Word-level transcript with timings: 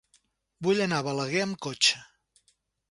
Vull 0.67 0.81
anar 0.85 1.03
a 1.03 1.07
Balaguer 1.09 1.45
amb 1.45 1.61
cotxe. 1.69 2.05